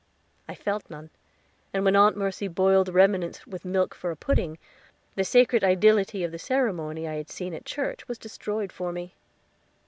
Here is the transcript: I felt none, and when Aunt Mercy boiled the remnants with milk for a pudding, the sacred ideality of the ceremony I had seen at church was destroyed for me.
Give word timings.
I 0.47 0.55
felt 0.55 0.89
none, 0.89 1.11
and 1.71 1.85
when 1.85 1.95
Aunt 1.95 2.17
Mercy 2.17 2.47
boiled 2.47 2.87
the 2.87 2.91
remnants 2.91 3.45
with 3.45 3.63
milk 3.63 3.93
for 3.93 4.09
a 4.09 4.15
pudding, 4.15 4.57
the 5.13 5.23
sacred 5.23 5.63
ideality 5.63 6.23
of 6.23 6.31
the 6.31 6.39
ceremony 6.39 7.07
I 7.07 7.17
had 7.17 7.29
seen 7.29 7.53
at 7.53 7.65
church 7.65 8.07
was 8.07 8.17
destroyed 8.17 8.71
for 8.71 8.91
me. 8.91 9.13